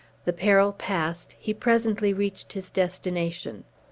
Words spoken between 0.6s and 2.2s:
past, he presently